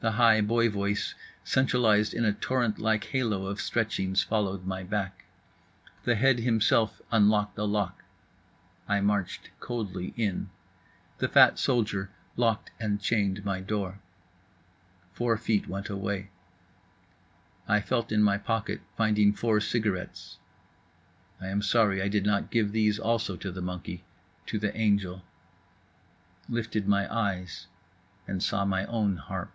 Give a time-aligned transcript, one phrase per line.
[0.00, 1.14] The high boy voice,
[1.44, 5.26] centralized in a torrent like halo of stretchings, followed my back.
[6.02, 8.02] The head himself unlocked a lock.
[8.88, 10.50] I marched coldly in.
[11.18, 14.00] The fat soldier locked and chained my door.
[15.12, 16.30] Four feet went away.
[17.68, 20.38] I felt in my pocket, finding four cigarettes.
[21.40, 25.22] I am sorry I did not give these also to the monkey—to the angel.
[26.48, 27.68] Lifted my eyes
[28.26, 29.50] and saw my own harp.